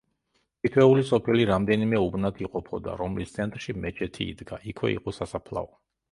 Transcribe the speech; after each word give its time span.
თითოეული 0.67 1.01
სოფელი 1.09 1.43
რამდენიმე 1.49 1.99
უბნად 2.05 2.41
იყოფოდა, 2.45 2.95
რომლის 3.01 3.33
ცენტრში 3.35 3.75
მეჩეთი 3.83 4.27
იდგა; 4.31 4.59
იქვე 4.73 4.91
იყო 4.95 5.15
სასაფლაო. 5.19 5.69